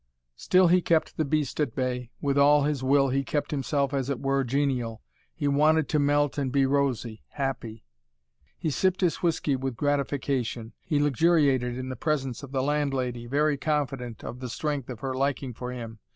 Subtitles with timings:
[0.35, 4.09] Still he kept the beast at bay with all his will he kept himself as
[4.09, 5.03] it were genial.
[5.35, 7.83] He wanted to melt and be rosy, happy.
[8.57, 13.57] He sipped his whiskey with gratification, he luxuriated in the presence of the landlady, very
[13.59, 15.99] confident of the strength of her liking for him.